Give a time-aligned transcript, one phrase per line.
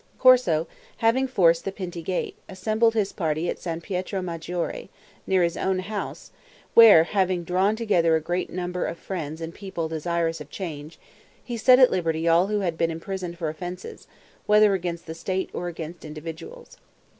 [0.17, 0.65] Corso,
[0.97, 4.89] having forced the Pinti Gate, assembled his party at San Pietro Maggiore,
[5.27, 6.31] near his own house,
[6.73, 10.97] where, having drawn together a great number of friends and people desirous of change,
[11.43, 14.07] he set at liberty all who had been imprisoned for offenses,
[14.47, 16.77] whether against the state or against individuals.